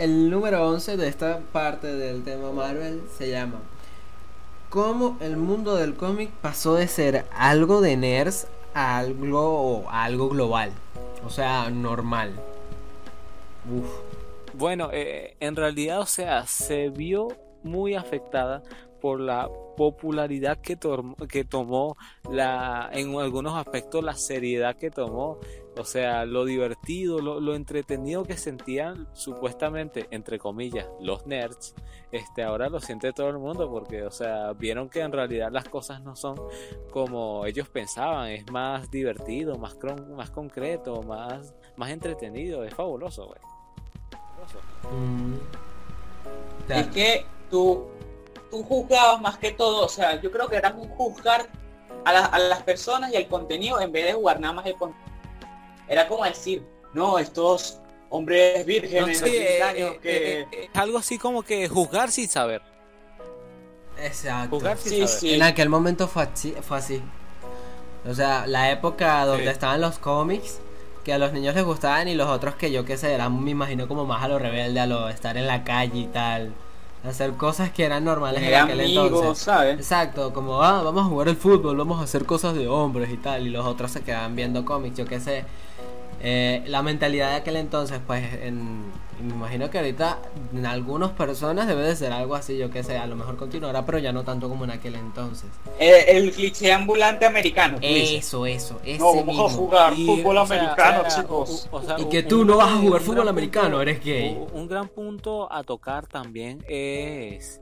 el 0.00 0.30
número 0.30 0.66
11 0.66 0.96
de 0.96 1.08
esta 1.08 1.40
parte 1.52 1.94
del 1.94 2.24
tema 2.24 2.50
Marvel 2.52 3.02
se 3.18 3.28
llama 3.28 3.60
¿Cómo 4.70 5.18
el 5.20 5.36
mundo 5.36 5.76
del 5.76 5.94
cómic 5.94 6.30
pasó 6.40 6.74
de 6.76 6.88
ser 6.88 7.26
algo 7.36 7.82
de 7.82 7.98
nerds 7.98 8.46
a 8.72 8.96
algo, 8.96 9.84
algo 9.90 10.30
global? 10.30 10.72
O 11.26 11.28
sea, 11.28 11.68
normal. 11.68 12.32
Uf. 13.70 13.90
Bueno, 14.54 14.88
eh, 14.90 15.36
en 15.38 15.54
realidad, 15.54 16.00
o 16.00 16.06
sea, 16.06 16.46
se 16.46 16.88
vio 16.88 17.28
muy 17.62 17.94
afectada 17.94 18.62
por 19.02 19.20
la 19.20 19.50
popularidad 19.76 20.58
que, 20.62 20.78
que 21.28 21.44
tomó 21.44 21.98
la 22.30 22.88
en 22.92 23.14
algunos 23.18 23.54
aspectos 23.54 24.02
la 24.02 24.14
seriedad 24.14 24.76
que 24.76 24.90
tomó 24.90 25.38
o 25.76 25.84
sea 25.84 26.24
lo 26.24 26.44
divertido 26.44 27.20
lo, 27.20 27.54
entretenido 27.54 28.24
que 28.24 28.36
sentían 28.36 29.08
supuestamente 29.12 30.08
entre 30.10 30.38
comillas 30.38 30.86
los 31.00 31.26
nerds 31.26 31.74
este 32.10 32.42
ahora 32.42 32.68
lo 32.68 32.80
siente 32.80 33.12
todo 33.12 33.28
el 33.28 33.38
mundo 33.38 33.70
porque 33.70 34.02
o 34.02 34.10
sea 34.10 34.52
vieron 34.52 34.88
que 34.88 35.00
en 35.00 35.12
realidad 35.12 35.50
las 35.52 35.68
cosas 35.68 36.02
no 36.02 36.16
son 36.16 36.36
como 36.90 37.46
ellos 37.46 37.68
pensaban 37.68 38.30
es 38.30 38.50
más 38.50 38.90
divertido 38.90 39.58
más 39.58 39.76
más 40.16 40.30
concreto 40.30 41.02
más 41.02 41.54
más 41.76 41.90
entretenido 41.90 42.64
es 42.64 42.74
fabuloso 42.74 43.26
güey 43.26 43.40
mm. 44.92 45.34
es 46.68 46.86
que 46.88 47.24
tú 47.48 47.86
tú 48.50 48.62
juzgabas 48.64 49.20
más 49.20 49.38
que 49.38 49.52
todo, 49.52 49.86
o 49.86 49.88
sea, 49.88 50.20
yo 50.20 50.30
creo 50.30 50.48
que 50.48 50.56
era 50.56 50.70
un 50.70 50.88
juzgar 50.88 51.48
a, 52.04 52.38
las 52.38 52.62
personas 52.62 53.12
y 53.12 53.16
al 53.16 53.28
contenido 53.28 53.80
en 53.80 53.92
vez 53.92 54.06
de 54.06 54.12
jugar 54.12 54.40
nada 54.40 54.54
más 54.54 54.66
el 54.66 54.74
contenido. 54.74 55.09
Era 55.90 56.06
como 56.06 56.24
decir, 56.24 56.62
no, 56.94 57.18
estos 57.18 57.80
hombres 58.10 58.64
vírgenes 58.64 59.20
eh, 59.22 59.60
años 59.60 59.96
eh, 60.04 60.46
que... 60.50 60.62
Eh, 60.62 60.70
algo 60.72 60.98
así 60.98 61.18
como 61.18 61.42
que 61.42 61.68
juzgar 61.68 62.12
sin 62.12 62.28
saber. 62.28 62.62
Exacto. 63.98 64.56
Juzgar 64.56 64.78
sin 64.78 65.08
saber. 65.08 65.34
En 65.34 65.42
aquel 65.42 65.68
momento 65.68 66.06
fue 66.06 66.22
así, 66.22 66.54
fue 66.62 66.78
así. 66.78 67.02
O 68.08 68.14
sea, 68.14 68.46
la 68.46 68.70
época 68.70 69.26
donde 69.26 69.50
estaban 69.50 69.80
los 69.80 69.98
cómics, 69.98 70.60
que 71.04 71.12
a 71.12 71.18
los 71.18 71.32
niños 71.32 71.56
les 71.56 71.64
gustaban 71.64 72.06
y 72.06 72.14
los 72.14 72.28
otros 72.28 72.54
que 72.54 72.70
yo 72.70 72.84
qué 72.84 72.96
sé, 72.96 73.12
eran, 73.12 73.42
me 73.42 73.50
imagino 73.50 73.88
como 73.88 74.06
más 74.06 74.22
a 74.22 74.28
lo 74.28 74.38
rebelde, 74.38 74.78
a 74.78 74.86
lo 74.86 75.08
estar 75.08 75.36
en 75.36 75.48
la 75.48 75.64
calle 75.64 75.98
y 75.98 76.06
tal 76.06 76.54
hacer 77.04 77.32
cosas 77.32 77.70
que 77.70 77.84
eran 77.84 78.04
normales 78.04 78.42
en 78.42 78.54
aquel 78.54 78.80
entonces. 78.80 79.48
Exacto, 79.48 80.32
como 80.32 80.62
ah, 80.62 80.82
vamos 80.82 81.06
a 81.06 81.08
jugar 81.08 81.28
el 81.28 81.36
fútbol, 81.36 81.76
vamos 81.76 82.00
a 82.00 82.04
hacer 82.04 82.26
cosas 82.26 82.54
de 82.54 82.68
hombres 82.68 83.10
y 83.10 83.16
tal, 83.16 83.46
y 83.46 83.50
los 83.50 83.64
otros 83.66 83.90
se 83.90 84.02
quedaban 84.02 84.36
viendo 84.36 84.64
cómics, 84.64 84.96
yo 84.96 85.06
qué 85.06 85.20
sé. 85.20 85.44
Eh, 86.22 86.62
la 86.66 86.82
mentalidad 86.82 87.30
de 87.30 87.36
aquel 87.36 87.56
entonces, 87.56 88.00
pues, 88.06 88.24
en, 88.42 88.82
me 89.22 89.34
imagino 89.34 89.70
que 89.70 89.78
ahorita 89.78 90.18
en 90.52 90.66
algunas 90.66 91.10
personas 91.10 91.66
debe 91.66 91.82
de 91.82 91.96
ser 91.96 92.12
algo 92.12 92.34
así, 92.34 92.56
yo 92.56 92.70
qué 92.70 92.82
sé, 92.82 92.96
a 92.96 93.06
lo 93.06 93.16
mejor 93.16 93.36
continuará, 93.36 93.84
pero 93.84 93.98
ya 93.98 94.12
no 94.12 94.24
tanto 94.24 94.48
como 94.48 94.64
en 94.64 94.70
aquel 94.70 94.94
entonces. 94.94 95.50
Eh, 95.78 96.04
el 96.08 96.32
cliché 96.32 96.72
ambulante 96.72 97.26
americano. 97.26 97.78
Eso, 97.80 98.46
eso, 98.46 98.80
ese 98.84 98.98
No, 98.98 99.14
vamos 99.14 99.52
a 99.52 99.56
jugar 99.56 99.94
fútbol 99.94 100.38
americano, 100.38 101.02
chicos. 101.08 101.68
y 101.98 102.04
que 102.06 102.22
tú 102.22 102.44
no 102.44 102.56
vas 102.56 102.72
a 102.72 102.76
jugar 102.76 103.00
fútbol 103.02 103.28
americano, 103.28 103.80
eres 103.80 104.02
gay. 104.02 104.38
Un, 104.52 104.68
gran 104.68 104.88
punto 104.88 105.52
a 105.52 105.64
tocar 105.64 106.06
también 106.06 106.64
es 106.68 107.60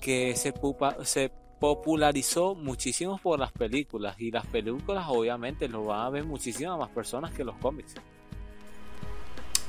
que 0.00 0.36
se, 0.36 0.52
pupa, 0.52 0.96
se 1.04 1.32
popularizó 1.58 2.54
muchísimo 2.54 3.18
por 3.18 3.40
las 3.40 3.50
películas 3.50 4.14
y 4.20 4.30
las 4.30 4.46
películas 4.46 5.06
obviamente 5.08 5.68
lo 5.68 5.84
van 5.84 6.00
a 6.00 6.10
ver 6.10 6.24
muchísimas 6.24 6.78
más 6.78 6.90
personas 6.90 7.32
que 7.32 7.42
los 7.42 7.56
cómics. 7.56 7.94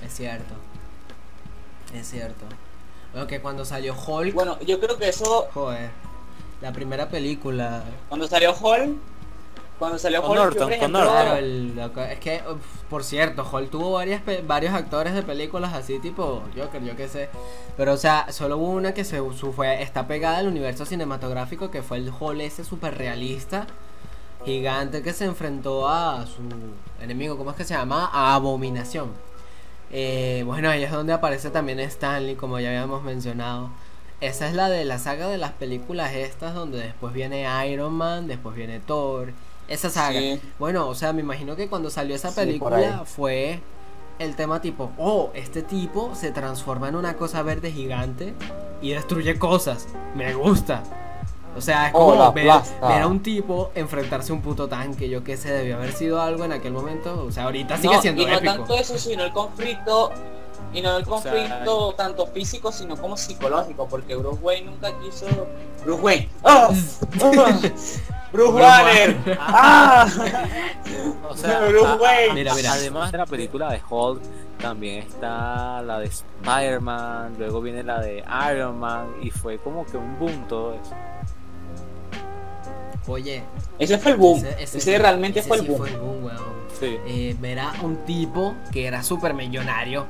Es 0.03 0.13
cierto. 0.13 0.53
Es 1.95 2.09
cierto. 2.09 2.45
Bueno, 3.13 3.27
que 3.27 3.39
cuando 3.39 3.63
salió 3.63 3.95
Hulk. 3.95 4.33
Bueno, 4.33 4.59
yo 4.59 4.79
creo 4.79 4.97
que 4.97 5.07
eso. 5.07 5.47
Joder. 5.53 5.89
La 6.61 6.73
primera 6.73 7.09
película. 7.09 7.83
Cuando 8.09 8.27
salió 8.27 8.53
Hulk. 8.53 8.97
Cuando 9.79 9.97
salió 9.97 10.21
Hulk. 10.21 10.57
es 12.11 12.19
que, 12.19 12.41
por 12.89 13.03
cierto, 13.03 13.47
Hulk 13.49 13.69
tuvo 13.69 13.93
varias, 13.93 14.21
varios 14.45 14.73
actores 14.73 15.13
de 15.13 15.23
películas 15.23 15.73
así, 15.73 15.99
tipo 15.99 16.43
Joker, 16.55 16.83
yo 16.83 16.95
qué 16.95 17.07
sé. 17.07 17.29
Pero, 17.77 17.93
o 17.93 17.97
sea, 17.97 18.31
solo 18.31 18.57
hubo 18.57 18.69
una 18.69 18.93
que 18.93 19.03
se 19.03 19.21
fue, 19.21 19.81
está 19.81 20.07
pegada 20.07 20.37
al 20.37 20.47
universo 20.47 20.85
cinematográfico, 20.85 21.71
que 21.71 21.81
fue 21.81 21.97
el 21.97 22.11
Hulk 22.17 22.41
ese 22.41 22.63
super 22.63 22.97
realista, 22.97 23.67
gigante, 24.45 25.01
que 25.01 25.11
se 25.13 25.25
enfrentó 25.25 25.87
a 25.89 26.25
su 26.25 26.41
enemigo, 27.01 27.37
¿cómo 27.37 27.51
es 27.51 27.57
que 27.57 27.65
se 27.65 27.73
llama? 27.73 28.09
A 28.13 28.33
Abominación. 28.35 29.11
Eh, 29.91 30.43
bueno, 30.45 30.69
ahí 30.69 30.83
es 30.83 30.91
donde 30.91 31.13
aparece 31.13 31.49
también 31.49 31.79
Stanley, 31.79 32.35
como 32.35 32.59
ya 32.59 32.69
habíamos 32.69 33.03
mencionado. 33.03 33.69
Esa 34.21 34.47
es 34.47 34.53
la 34.53 34.69
de 34.69 34.85
la 34.85 34.97
saga 34.97 35.27
de 35.27 35.37
las 35.37 35.51
películas 35.51 36.13
estas, 36.13 36.53
donde 36.53 36.79
después 36.79 37.13
viene 37.13 37.45
Iron 37.69 37.93
Man, 37.93 38.27
después 38.27 38.55
viene 38.55 38.79
Thor. 38.79 39.33
Esa 39.67 39.89
saga. 39.89 40.19
Bueno, 40.59 40.87
o 40.87 40.95
sea, 40.95 41.11
me 41.11 41.21
imagino 41.21 41.55
que 41.55 41.67
cuando 41.67 41.89
salió 41.89 42.15
esa 42.15 42.33
película 42.33 43.03
fue 43.05 43.59
el 44.19 44.35
tema 44.35 44.61
tipo, 44.61 44.91
oh, 44.97 45.31
este 45.33 45.61
tipo 45.61 46.15
se 46.15 46.31
transforma 46.31 46.87
en 46.87 46.95
una 46.95 47.15
cosa 47.15 47.41
verde 47.43 47.71
gigante 47.71 48.33
y 48.81 48.91
destruye 48.91 49.37
cosas. 49.37 49.87
Me 50.15 50.33
gusta. 50.33 50.83
O 51.55 51.61
sea, 51.61 51.87
es 51.87 51.93
como 51.93 52.33
ver, 52.33 52.49
a 52.49 53.07
un 53.07 53.21
tipo 53.21 53.71
enfrentarse 53.75 54.31
a 54.31 54.35
un 54.35 54.41
puto 54.41 54.67
tanque. 54.67 55.09
Yo 55.09 55.23
qué 55.23 55.37
sé, 55.37 55.51
debió 55.51 55.75
haber 55.75 55.93
sido 55.93 56.21
algo 56.21 56.43
en 56.43 56.51
aquel 56.51 56.73
momento. 56.73 57.25
O 57.25 57.31
sea, 57.31 57.45
ahorita 57.45 57.77
sigue 57.77 58.01
siendo 58.01 58.21
y 58.21 58.25
no 58.25 58.41
tanto 58.41 58.75
eso, 58.75 58.97
sino 58.97 59.23
el 59.23 59.31
conflicto. 59.31 60.11
Y 60.73 60.81
no 60.81 60.97
el 60.97 61.05
conflicto 61.05 61.93
tanto 61.95 62.27
físico, 62.27 62.71
sino 62.71 62.97
como 62.97 63.15
psicológico. 63.15 63.87
Porque 63.87 64.15
Bruce 64.15 64.39
Wayne 64.41 64.71
nunca 64.71 64.91
quiso. 64.99 65.25
Bruce 65.85 66.01
Wayne. 66.01 66.29
¡Oh! 66.43 66.73
Bruce 68.33 68.51
Banner. 68.51 69.37
¡Ah! 69.39 70.07
o 71.29 71.37
sea, 71.37 71.59
Bruce 71.69 71.95
Wayne. 71.95 72.33
Mira, 72.33 72.53
mira, 72.53 72.73
además 72.73 73.11
de 73.11 73.17
la 73.17 73.25
película 73.25 73.71
de 73.71 73.81
Hulk, 73.89 74.21
también 74.59 74.99
está 75.07 75.81
la 75.81 75.99
de 75.99 76.07
Spider-Man, 76.07 77.35
luego 77.37 77.61
viene 77.61 77.83
la 77.83 78.01
de 78.01 78.23
Iron 78.51 78.79
Man, 78.79 79.15
y 79.21 79.29
fue 79.29 79.57
como 79.59 79.85
que 79.85 79.97
un 79.97 80.19
boom 80.19 80.47
todo 80.47 80.73
eso. 80.73 80.95
Oye. 83.07 83.43
Ese 83.79 83.97
fue 83.97 84.11
el 84.11 84.17
boom. 84.17 84.43
Ese, 84.59 84.97
realmente 84.97 85.41
fue, 85.41 85.57
el 85.57 85.63
boom. 85.63 85.77
fue 85.77 85.89
el 85.89 85.97
boom. 85.97 86.29
Eh, 86.81 87.35
ver 87.39 87.59
a 87.59 87.73
un 87.83 88.05
tipo 88.05 88.55
que 88.71 88.85
era 88.85 89.01
súper 89.01 89.33
millonario, 89.33 90.05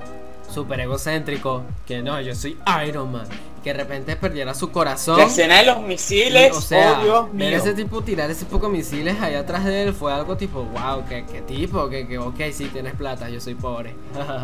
súper 0.52 0.80
egocéntrico, 0.82 1.64
que 1.86 2.02
no, 2.02 2.20
yo 2.22 2.34
soy 2.34 2.58
Iron 2.88 3.12
Man, 3.12 3.28
que 3.64 3.72
de 3.72 3.80
repente 3.80 4.16
perdiera 4.16 4.54
su 4.54 4.72
corazón. 4.72 5.18
La 5.18 5.26
escena 5.26 5.60
de 5.60 5.66
los 5.66 5.82
misiles, 5.82 6.56
o 6.56 6.62
sea, 6.62 7.02
oh, 7.12 7.30
ver 7.32 7.54
ese 7.54 7.74
tipo 7.74 8.02
tirar 8.02 8.32
ese 8.32 8.46
poco 8.46 8.70
misiles 8.70 9.22
ahí 9.22 9.36
atrás 9.36 9.64
de 9.66 9.84
él 9.84 9.94
fue 9.94 10.12
algo 10.12 10.36
tipo, 10.38 10.64
wow, 10.64 11.04
qué, 11.08 11.24
tipo, 11.48 11.88
que, 11.88 12.08
que, 12.08 12.18
ok, 12.18 12.40
sí, 12.52 12.66
tienes 12.66 12.96
plata, 12.96 13.30
yo 13.30 13.40
soy 13.40 13.56
pobre. 13.56 13.96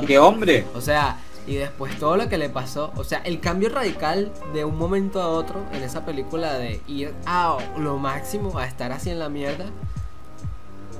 ¡Qué 0.05 0.19
hombre! 0.19 0.65
O 0.75 0.81
sea, 0.81 1.17
y 1.47 1.55
después 1.55 1.97
todo 1.97 2.17
lo 2.17 2.29
que 2.29 2.37
le 2.37 2.49
pasó, 2.49 2.91
o 2.95 3.03
sea, 3.03 3.19
el 3.19 3.39
cambio 3.39 3.69
radical 3.69 4.31
de 4.53 4.63
un 4.63 4.77
momento 4.77 5.21
a 5.21 5.27
otro 5.27 5.63
en 5.73 5.83
esa 5.83 6.05
película 6.05 6.53
de 6.53 6.81
ir 6.87 7.13
a 7.25 7.57
lo 7.77 7.97
máximo 7.97 8.57
a 8.57 8.65
estar 8.65 8.91
así 8.91 9.09
en 9.09 9.19
la 9.19 9.29
mierda 9.29 9.65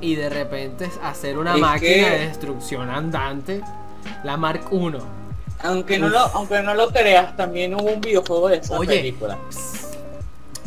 y 0.02 0.16
de 0.16 0.30
repente 0.30 0.90
hacer 1.04 1.38
una 1.38 1.56
máquina 1.58 2.10
de 2.10 2.28
destrucción 2.28 2.90
andante, 2.90 3.62
la 4.24 4.36
Mark 4.36 4.66
1. 4.72 5.22
Aunque 5.64 6.00
no, 6.00 6.10
lo, 6.10 6.20
aunque 6.20 6.62
no 6.64 6.74
lo 6.74 6.90
creas, 6.90 7.38
también 7.38 7.76
hubo 7.76 7.92
un 7.92 8.02
videojuego 8.02 8.50
de 8.50 8.58
esa 8.58 8.80
Oye, 8.80 8.98
película. 8.98 9.38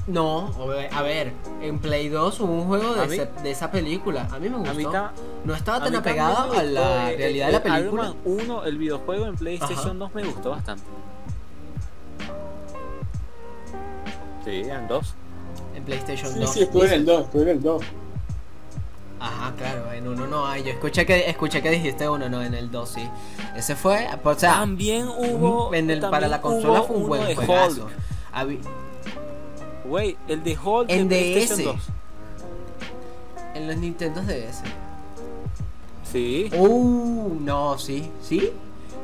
No, 0.07 0.53
a 0.93 1.03
ver, 1.03 1.33
en 1.63 1.79
Play 1.79 2.09
2 2.09 2.41
hubo 2.41 2.53
un 2.53 2.67
juego 2.67 2.95
de, 2.95 3.51
esa 3.51 3.71
película. 3.71 4.29
A 4.31 4.39
mí 4.39 4.51
me 4.51 4.59
gustó. 4.59 5.11
no 5.45 5.55
estaba 5.55 5.83
tan 5.83 5.97
apegado 5.97 6.53
a 6.53 6.63
la 6.63 7.11
realidad 7.11 7.47
de 7.47 7.53
la 7.53 7.63
película. 7.63 8.03
Iron 8.09 8.17
1, 8.25 8.65
el 8.65 8.79
videojuego 8.79 9.27
en 9.27 9.37
PlayStation 9.37 9.99
2 9.99 10.15
me 10.15 10.25
gustó 10.25 10.51
bastante. 10.51 10.85
Sí, 14.45 14.63
en 14.69 14.87
2. 14.87 15.15
En 15.75 15.85
PlayStation 15.85 16.39
2. 16.39 16.51
Sí, 16.51 16.63
estuve 16.63 16.87
en 16.87 16.93
el 16.93 17.05
2, 17.07 17.25
estuve 17.25 17.43
en 17.43 17.49
el 17.49 17.63
2. 17.63 17.83
Ajá, 19.21 19.55
claro, 19.57 19.91
en 19.91 20.07
uno 20.07 20.27
no 20.27 20.47
hay. 20.47 20.65
Yo 20.65 20.71
escuché 20.71 21.07
que 21.07 21.31
escuché 21.31 21.63
que 21.63 21.71
dijiste 21.71 22.07
uno, 22.11 22.29
no, 22.29 22.43
en 22.43 22.53
el 22.53 22.71
2 22.71 22.89
sí. 22.89 23.09
Ese 23.57 23.75
fue, 23.75 24.07
o 24.23 24.35
sea, 24.35 24.53
también 24.53 25.09
hubo 25.09 25.73
en 25.73 25.89
el, 25.89 26.01
para 26.01 26.29
la 26.29 26.43
consola 26.43 26.83
fue 26.83 26.97
un 26.97 27.07
buen 27.07 27.35
juegazo. 27.35 27.89
Güey, 29.85 30.17
el 30.29 30.43
de 30.43 30.59
Hulk 30.59 30.91
en 30.91 31.09
DS. 31.09 31.59
En 33.55 33.69
los 33.69 33.77
Nintendo 33.77 34.23
DS. 34.23 34.63
Sí. 36.11 36.51
Uh, 36.57 37.37
no, 37.41 37.79
sí, 37.79 38.11
sí. 38.23 38.53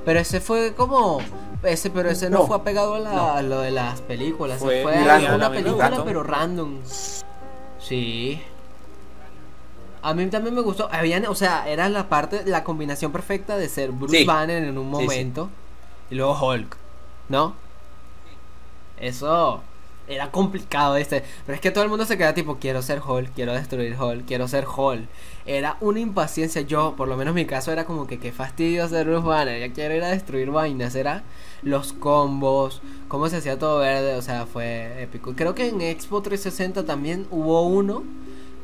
Pero 0.05 0.21
ese 0.21 0.41
fue 0.41 0.75
como 0.75 1.21
ese, 1.63 1.91
pero 1.91 2.09
ese 2.09 2.31
no, 2.31 2.47
fue 2.47 2.57
apegado 2.57 2.95
a, 2.95 3.43
lo 3.43 3.61
de 3.61 3.71
las 3.71 4.01
películas. 4.01 4.59
Fue, 4.59 4.83
fue 4.83 4.99
una 5.35 5.51
película, 5.51 6.03
pero 6.05 6.23
random. 6.23 6.79
Sí. 7.79 8.43
A 10.03 10.15
mí 10.15 10.27
también 10.29 10.55
me 10.55 10.63
gustó. 10.63 10.89
Habían, 10.91 11.27
o 11.27 11.35
sea, 11.35 11.69
era 11.69 11.89
la 11.91 12.09
parte, 12.09 12.43
la 12.47 12.65
combinación 12.65 13.13
perfecta 13.13 13.59
de 13.59 13.69
ser 13.69 13.91
Bruce 13.91 14.25
Banner 14.25 14.65
en 14.65 14.79
un 14.79 14.89
momento 14.89 15.51
y 16.11 16.15
luego 16.15 16.39
Hulk, 16.41 16.77
¿no? 17.29 17.55
Eso 18.99 19.63
era 20.11 20.31
complicado, 20.33 20.97
este. 20.97 21.23
Pero 21.47 21.55
es 21.55 21.61
que 21.61 21.71
todo 21.71 21.85
el 21.85 21.91
mundo 21.91 22.05
se 22.05 22.19
queda 22.19 22.35
tipo, 22.35 22.57
quiero 22.59 22.83
ser 22.83 23.01
Hulk, 23.01 23.33
quiero 23.35 23.53
destruir 23.53 23.97
Hulk, 23.99 24.27
quiero 24.27 24.49
ser 24.49 24.67
Hulk. 24.67 25.09
Era 25.47 25.77
una 25.81 26.01
impaciencia. 26.01 26.63
Yo, 26.63 26.95
por 26.97 27.09
lo 27.09 27.17
menos 27.17 27.35
mi 27.35 27.47
caso, 27.47 27.71
era 27.73 27.85
como 27.85 28.07
que 28.07 28.19
qué 28.19 28.33
fastidio 28.33 28.89
ser 28.89 29.07
Bruce 29.07 29.27
Banner. 29.27 29.61
Ya 29.61 29.73
quiero 29.73 29.95
ir 29.95 30.03
a 30.03 30.09
destruir 30.09 30.51
vainas. 30.51 30.97
Era 30.97 31.23
los 31.63 31.93
combos, 31.93 32.83
cómo 33.09 33.29
se 33.29 33.37
hacía 33.37 33.59
todo 33.59 33.79
verde. 33.79 34.17
O 34.17 34.23
sea, 34.23 34.47
fue 34.47 35.01
épico. 35.01 35.35
Creo 35.35 35.55
que 35.55 35.69
en 35.69 35.81
Expo 35.81 36.21
360 36.21 36.85
también 36.85 37.27
hubo 37.31 37.63
uno. 37.63 38.03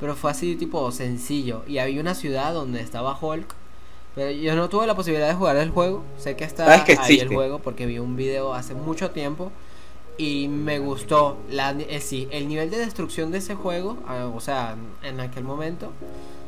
Pero 0.00 0.14
fue 0.14 0.32
así, 0.32 0.56
tipo 0.56 0.90
sencillo. 0.90 1.62
Y 1.66 1.78
había 1.78 2.00
una 2.00 2.14
ciudad 2.14 2.52
donde 2.52 2.80
estaba 2.80 3.16
Hulk. 3.18 3.54
Pero 4.16 4.30
yo 4.32 4.56
no 4.56 4.68
tuve 4.68 4.86
la 4.86 4.96
posibilidad 4.96 5.28
de 5.28 5.34
jugar 5.34 5.56
el 5.56 5.70
juego. 5.70 6.02
Sé 6.18 6.36
que 6.36 6.44
está 6.44 6.72
ahí 6.72 7.20
el 7.20 7.28
juego 7.28 7.60
porque 7.60 7.86
vi 7.86 7.98
un 7.98 8.16
video 8.16 8.52
hace 8.52 8.74
mucho 8.74 9.12
tiempo 9.12 9.52
y 10.18 10.48
me 10.48 10.78
gustó 10.78 11.36
la 11.50 11.72
eh, 11.72 12.00
sí, 12.00 12.28
el 12.30 12.48
nivel 12.48 12.70
de 12.70 12.78
destrucción 12.78 13.30
de 13.30 13.38
ese 13.38 13.54
juego, 13.54 13.98
ah, 14.06 14.30
o 14.34 14.40
sea, 14.40 14.76
en 15.02 15.20
aquel 15.20 15.44
momento 15.44 15.92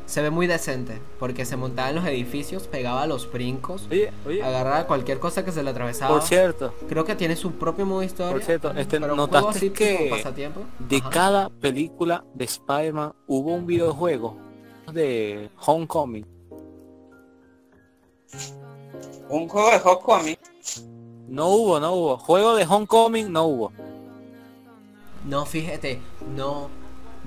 se 0.09 0.23
ve 0.23 0.31
muy 0.31 0.47
decente 0.47 0.99
porque 1.19 1.45
se 1.45 1.55
montaba 1.55 1.89
en 1.89 1.97
los 1.97 2.05
edificios, 2.05 2.67
pegaba 2.67 3.05
los 3.05 3.31
brincos, 3.31 3.87
agarraba 4.43 4.87
cualquier 4.87 5.19
cosa 5.19 5.45
que 5.45 5.51
se 5.51 5.61
le 5.61 5.69
atravesaba. 5.69 6.11
Por 6.11 6.23
cierto, 6.23 6.73
creo 6.89 7.05
que 7.05 7.15
tiene 7.15 7.35
su 7.35 7.51
propio 7.51 7.85
modo 7.85 8.01
historia. 8.01 8.33
Por 8.33 8.41
cierto, 8.41 8.71
este, 8.71 8.99
notaste 8.99 9.71
que 9.71 10.23
de 10.79 11.01
cada 11.11 11.49
película 11.49 12.25
de 12.33 12.45
Spider-Man 12.45 13.13
hubo 13.27 13.53
un 13.53 13.67
videojuego 13.67 14.35
de 14.91 15.51
Homecoming. 15.63 16.25
Un 19.29 19.47
juego 19.47 19.69
de 19.69 19.77
Homecoming. 19.83 20.37
No 21.29 21.47
hubo, 21.49 21.79
no 21.79 21.93
hubo. 21.93 22.17
Juego 22.17 22.55
de 22.55 22.65
Homecoming 22.65 23.31
no 23.31 23.45
hubo. 23.45 23.71
No, 25.25 25.45
fíjate, 25.45 25.99
no. 26.35 26.69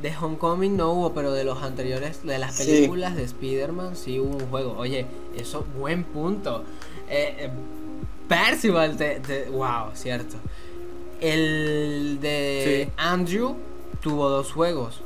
De 0.00 0.14
Homecoming 0.16 0.76
no 0.76 0.92
hubo, 0.92 1.12
pero 1.12 1.32
de 1.32 1.44
los 1.44 1.62
anteriores, 1.62 2.24
de 2.24 2.38
las 2.38 2.56
películas 2.58 3.14
de 3.14 3.24
Spider-Man 3.24 3.94
sí 3.94 4.18
hubo 4.18 4.36
un 4.36 4.48
juego. 4.48 4.74
Oye, 4.76 5.06
eso, 5.36 5.64
buen 5.78 6.02
punto. 6.04 6.64
Eh, 7.08 7.36
eh, 7.38 7.50
Percival, 8.28 8.96
de, 8.96 9.48
wow, 9.52 9.90
cierto. 9.94 10.36
El 11.20 12.18
de 12.20 12.90
Andrew 12.96 13.56
tuvo 14.00 14.28
dos 14.30 14.52
juegos. 14.52 15.02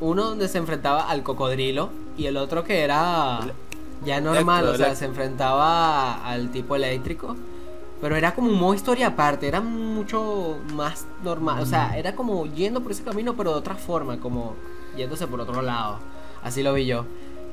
Uno 0.00 0.24
donde 0.24 0.48
se 0.48 0.58
enfrentaba 0.58 1.08
al 1.08 1.22
cocodrilo 1.22 1.90
y 2.16 2.26
el 2.26 2.36
otro 2.38 2.64
que 2.64 2.80
era 2.80 3.40
ya 4.04 4.20
normal, 4.20 4.66
o 4.66 4.76
sea, 4.76 4.94
se 4.94 5.04
enfrentaba 5.04 6.24
al 6.26 6.50
tipo 6.50 6.74
eléctrico. 6.74 7.36
Pero 8.00 8.16
era 8.16 8.34
como 8.34 8.48
un 8.48 8.58
modo 8.58 8.74
historia 8.74 9.08
aparte, 9.08 9.46
era 9.46 9.60
mucho 9.60 10.58
más 10.74 11.06
normal. 11.22 11.62
O 11.62 11.66
sea, 11.66 11.98
era 11.98 12.14
como 12.14 12.46
yendo 12.46 12.82
por 12.82 12.92
ese 12.92 13.02
camino, 13.02 13.36
pero 13.36 13.52
de 13.52 13.58
otra 13.58 13.74
forma, 13.74 14.18
como 14.18 14.54
yéndose 14.96 15.26
por 15.26 15.40
otro 15.40 15.60
lado. 15.60 15.98
Así 16.42 16.62
lo 16.62 16.72
vi 16.72 16.86
yo. 16.86 17.04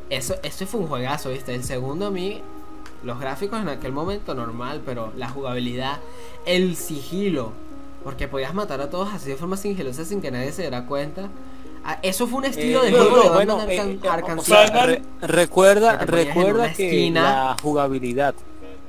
Eso, 0.09 0.35
eso 0.43 0.65
fue 0.65 0.79
un 0.79 0.87
juegazo, 0.87 1.29
¿viste? 1.31 1.53
El 1.53 1.65
segundo 1.65 2.07
a 2.07 2.11
mí, 2.11 2.41
los 3.03 3.19
gráficos 3.19 3.59
en 3.61 3.67
aquel 3.67 3.91
momento 3.91 4.33
normal, 4.35 4.81
pero 4.85 5.11
la 5.17 5.27
jugabilidad, 5.27 5.99
el 6.45 6.77
sigilo, 6.77 7.51
porque 8.03 8.29
podías 8.29 8.53
matar 8.53 8.79
a 8.79 8.89
todos 8.89 9.13
así 9.13 9.29
de 9.29 9.35
forma 9.35 9.57
sigilosa 9.57 10.05
sin 10.05 10.21
que 10.21 10.31
nadie 10.31 10.53
se 10.53 10.61
diera 10.61 10.85
cuenta. 10.85 11.29
Ah, 11.83 11.99
eso 12.01 12.27
fue 12.27 12.39
un 12.39 12.45
estilo 12.45 12.81
de 12.83 12.91
juego 12.91 13.23
de 13.23 13.29
bueno, 13.29 13.59
recuerda, 15.21 15.97
recuerda 15.97 16.73
que 16.73 17.11
la 17.11 17.55
jugabilidad 17.61 18.35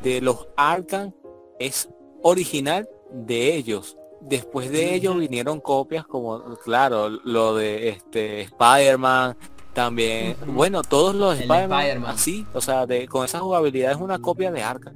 de 0.02 0.20
los 0.20 0.46
Arkham 0.56 1.12
es 1.58 1.88
original 2.22 2.88
de 3.12 3.54
ellos. 3.54 3.96
Después 4.20 4.70
de 4.70 4.94
ellos 4.94 5.16
vinieron 5.16 5.60
copias 5.60 6.06
como, 6.06 6.56
claro, 6.56 7.08
lo 7.08 7.54
de 7.54 7.90
este 7.90 8.42
Spider-Man, 8.42 9.36
también, 9.72 10.36
bueno, 10.46 10.82
todos 10.82 11.14
los 11.14 11.38
Spider-Man, 11.38 12.04
así, 12.06 12.44
o 12.52 12.60
sea, 12.60 12.84
de, 12.84 13.06
con 13.06 13.24
esa 13.24 13.38
jugabilidad 13.38 13.92
es 13.92 13.98
una 13.98 14.18
copia 14.18 14.50
de 14.50 14.62
Arkham, 14.62 14.94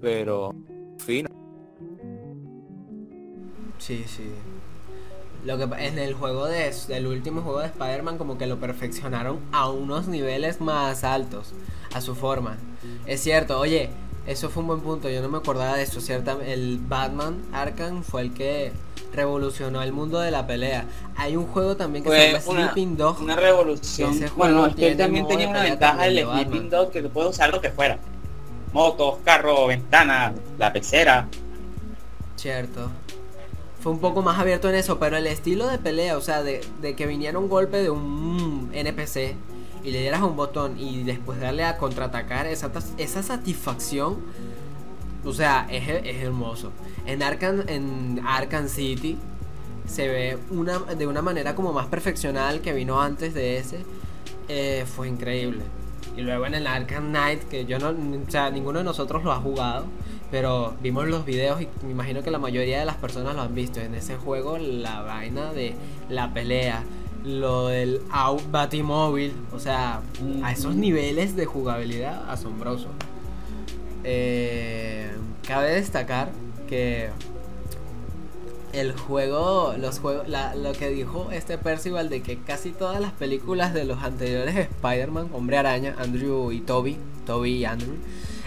pero 0.00 0.52
fino. 0.98 1.30
Sí, 3.78 4.04
sí. 4.08 4.24
Lo 5.44 5.58
que 5.58 5.64
en 5.86 5.98
el 5.98 6.14
juego 6.14 6.46
de 6.46 6.74
del 6.88 7.06
último 7.06 7.42
juego 7.42 7.60
de 7.60 7.66
Spider-Man 7.66 8.16
como 8.16 8.38
que 8.38 8.46
lo 8.46 8.58
perfeccionaron 8.58 9.38
a 9.52 9.68
unos 9.68 10.08
niveles 10.08 10.60
más 10.60 11.04
altos, 11.04 11.52
a 11.94 12.00
su 12.00 12.14
forma. 12.14 12.56
Es 13.06 13.20
cierto, 13.20 13.60
oye, 13.60 13.90
eso 14.26 14.48
fue 14.48 14.62
un 14.62 14.68
buen 14.68 14.80
punto, 14.80 15.10
yo 15.10 15.20
no 15.20 15.28
me 15.28 15.38
acordaba 15.38 15.76
de 15.76 15.82
eso, 15.82 16.00
¿cierto? 16.00 16.40
El 16.40 16.78
Batman 16.78 17.42
Arkham 17.52 18.02
fue 18.02 18.22
el 18.22 18.32
que 18.32 18.72
revolucionó 19.12 19.82
el 19.82 19.92
mundo 19.92 20.18
de 20.18 20.30
la 20.30 20.46
pelea. 20.46 20.86
Hay 21.16 21.36
un 21.36 21.46
juego 21.46 21.76
también 21.76 22.04
que 22.04 22.10
se 22.10 22.32
llama 22.32 22.40
Sleeping 22.40 22.96
Dog. 22.96 23.20
Una 23.20 23.36
revolución. 23.36 24.18
bueno, 24.36 24.66
es 24.66 24.74
que 24.74 24.88
él 24.88 24.96
también 24.96 25.28
tenía 25.28 25.48
una 25.48 25.62
ventaja 25.62 26.06
el 26.06 26.24
Sleeping 26.24 26.70
Dog 26.70 26.90
que 26.90 27.02
tú 27.02 27.10
puedes 27.10 27.30
usar 27.30 27.50
lo 27.50 27.60
que 27.60 27.70
fuera. 27.70 27.98
Motos, 28.72 29.18
carro, 29.24 29.66
ventana, 29.66 30.32
la 30.58 30.72
pecera. 30.72 31.28
Cierto. 32.36 32.90
Fue 33.80 33.92
un 33.92 34.00
poco 34.00 34.22
más 34.22 34.38
abierto 34.38 34.70
en 34.70 34.74
eso, 34.76 34.98
pero 34.98 35.18
el 35.18 35.26
estilo 35.26 35.68
de 35.68 35.78
pelea, 35.78 36.16
o 36.16 36.22
sea, 36.22 36.42
de, 36.42 36.62
de 36.80 36.96
que 36.96 37.06
viniera 37.06 37.38
un 37.38 37.48
golpe 37.48 37.76
de 37.82 37.90
un 37.90 38.70
NPC 38.72 39.36
y 39.84 39.90
le 39.90 40.00
dieras 40.00 40.22
un 40.22 40.34
botón 40.34 40.78
y 40.78 41.02
después 41.02 41.38
darle 41.38 41.64
a 41.64 41.76
contraatacar, 41.76 42.46
esa, 42.46 42.72
esa 42.96 43.22
satisfacción, 43.22 44.16
o 45.24 45.32
sea, 45.32 45.66
es, 45.70 45.86
hermoso. 46.22 46.72
En 47.06 47.22
Arkham, 47.22 47.62
en 47.68 48.20
Arkham 48.26 48.68
City 48.68 49.18
se 49.86 50.08
ve 50.08 50.38
una, 50.50 50.78
de 50.78 51.06
una 51.06 51.20
manera 51.20 51.54
como 51.54 51.72
más 51.72 51.86
perfeccional 51.86 52.60
que 52.60 52.72
vino 52.72 53.00
antes 53.00 53.34
de 53.34 53.58
ese. 53.58 53.78
Eh, 54.48 54.86
fue 54.86 55.08
increíble. 55.08 55.62
Y 56.16 56.22
luego 56.22 56.46
en 56.46 56.54
el 56.54 56.66
Arkham 56.66 57.08
Knight, 57.08 57.42
que 57.44 57.66
yo 57.66 57.78
no, 57.78 57.90
o 57.90 58.30
sea, 58.30 58.50
ninguno 58.50 58.78
de 58.78 58.84
nosotros 58.84 59.24
lo 59.24 59.32
ha 59.32 59.36
jugado, 59.36 59.86
pero 60.30 60.74
vimos 60.80 61.06
los 61.08 61.24
videos 61.26 61.60
y 61.60 61.68
me 61.84 61.90
imagino 61.90 62.22
que 62.22 62.30
la 62.30 62.38
mayoría 62.38 62.78
de 62.78 62.84
las 62.84 62.96
personas 62.96 63.34
lo 63.34 63.42
han 63.42 63.54
visto. 63.54 63.80
En 63.80 63.94
ese 63.94 64.16
juego, 64.16 64.56
la 64.58 65.02
vaina 65.02 65.52
de 65.52 65.74
la 66.08 66.32
pelea, 66.32 66.84
lo 67.24 67.68
del 67.68 68.00
Batimóvil, 68.50 69.32
o 69.52 69.58
sea, 69.58 70.02
a 70.42 70.52
esos 70.52 70.74
niveles 70.74 71.36
de 71.36 71.46
jugabilidad 71.46 72.30
asombroso. 72.30 72.88
Eh, 74.04 75.10
cabe 75.46 75.74
destacar 75.74 76.30
que 76.68 77.08
el 78.74 78.92
juego, 78.92 79.74
los 79.78 80.00
juegos, 80.00 80.26
lo 80.28 80.72
que 80.72 80.90
dijo 80.90 81.30
este 81.30 81.56
Percival 81.58 82.10
de 82.10 82.22
que 82.22 82.38
casi 82.38 82.70
todas 82.70 83.00
las 83.00 83.12
películas 83.12 83.72
de 83.72 83.84
los 83.84 84.02
anteriores 84.02 84.56
Spider-Man, 84.56 85.30
Hombre 85.32 85.58
Araña, 85.58 85.94
Andrew 85.98 86.50
y 86.52 86.60
Toby, 86.60 86.98
Toby 87.24 87.52
y 87.52 87.64
Andrew, 87.64 87.94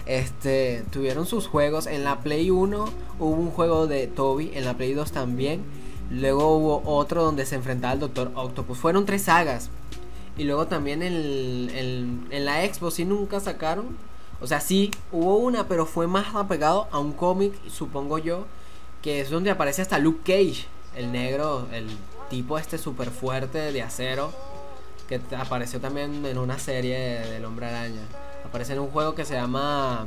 este, 0.06 0.84
tuvieron 0.90 1.26
sus 1.26 1.46
juegos. 1.46 1.86
En 1.86 2.04
la 2.04 2.20
Play 2.20 2.50
1 2.50 2.88
hubo 3.18 3.30
un 3.30 3.50
juego 3.50 3.86
de 3.86 4.06
Toby, 4.06 4.52
en 4.54 4.64
la 4.64 4.74
Play 4.74 4.94
2 4.94 5.10
también. 5.12 5.62
Luego 6.10 6.56
hubo 6.56 6.82
otro 6.84 7.22
donde 7.22 7.44
se 7.44 7.54
enfrentaba 7.54 7.92
al 7.92 8.00
Doctor 8.00 8.32
Octopus. 8.34 8.78
Fueron 8.78 9.04
tres 9.04 9.22
sagas. 9.22 9.70
Y 10.36 10.44
luego 10.44 10.66
también 10.66 11.02
en, 11.02 12.26
en 12.30 12.44
la 12.44 12.64
Expo 12.64 12.90
sí 12.90 13.04
nunca 13.04 13.40
sacaron. 13.40 13.96
O 14.40 14.46
sea, 14.46 14.60
sí, 14.60 14.90
hubo 15.10 15.36
una, 15.38 15.66
pero 15.66 15.84
fue 15.84 16.06
más 16.06 16.34
apegado 16.34 16.86
a 16.92 16.98
un 16.98 17.12
cómic, 17.12 17.52
supongo 17.68 18.18
yo. 18.18 18.46
Que 19.02 19.20
es 19.20 19.30
donde 19.30 19.50
aparece 19.50 19.82
hasta 19.82 19.98
Luke 19.98 20.20
Cage. 20.24 20.66
El 20.96 21.12
negro, 21.12 21.66
el 21.72 21.86
tipo 22.30 22.58
este 22.58 22.78
súper 22.78 23.10
fuerte 23.10 23.72
de 23.72 23.82
acero. 23.82 24.32
Que 25.08 25.20
apareció 25.36 25.80
también 25.80 26.24
en 26.24 26.38
una 26.38 26.58
serie 26.58 26.98
del 26.98 27.44
Hombre 27.44 27.66
Araña. 27.66 28.02
Aparece 28.44 28.74
en 28.74 28.78
un 28.78 28.88
juego 28.88 29.14
que 29.14 29.24
se 29.24 29.34
llama 29.34 30.06